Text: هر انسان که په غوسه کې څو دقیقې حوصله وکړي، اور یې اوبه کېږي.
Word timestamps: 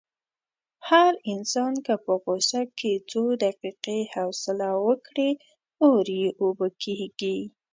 هر 0.89 1.13
انسان 1.33 1.73
که 1.85 1.93
په 2.05 2.13
غوسه 2.23 2.61
کې 2.77 2.91
څو 3.11 3.23
دقیقې 3.45 3.99
حوصله 4.13 4.69
وکړي، 4.87 5.29
اور 5.85 6.05
یې 6.19 6.29
اوبه 6.43 6.67
کېږي. 6.83 7.37